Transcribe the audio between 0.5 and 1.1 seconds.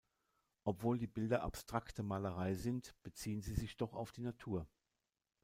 Obwohl die